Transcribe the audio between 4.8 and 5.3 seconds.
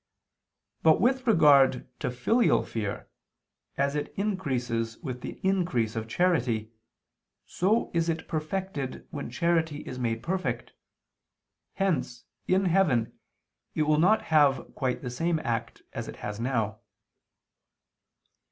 with